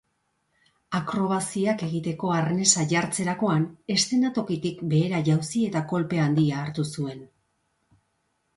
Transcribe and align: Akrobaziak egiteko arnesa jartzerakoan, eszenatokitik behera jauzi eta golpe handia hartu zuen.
Akrobaziak 0.99 1.83
egiteko 1.87 2.31
arnesa 2.37 2.87
jartzerakoan, 2.95 3.69
eszenatokitik 3.97 4.83
behera 4.95 5.23
jauzi 5.31 5.63
eta 5.69 5.85
golpe 5.95 6.25
handia 6.25 6.59
hartu 6.65 6.91
zuen. 6.97 7.25